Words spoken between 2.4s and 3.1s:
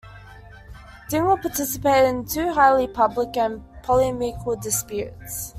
highly